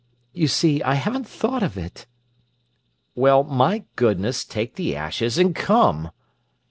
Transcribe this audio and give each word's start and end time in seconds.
You 0.33 0.47
see, 0.47 0.81
I 0.81 0.95
haven't 0.95 1.27
thought 1.27 1.61
of 1.61 1.77
it." 1.77 2.07
"Well, 3.13 3.43
my 3.43 3.83
goodness! 3.95 4.43
Take 4.43 4.73
the 4.73 4.95
ashes 4.95 5.37
and 5.37 5.55
come." 5.55 6.09